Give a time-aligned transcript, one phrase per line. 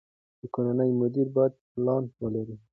[0.39, 2.55] د کورنۍ مدیر باید پلان ولري.